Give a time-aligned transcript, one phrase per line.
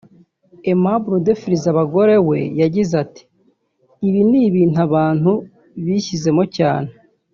[0.69, 3.23] Aimable udefiriza abagore we yagize ati
[4.07, 5.31] “Ibi ni ibintu abantu
[5.83, 6.89] bishyizemo cyane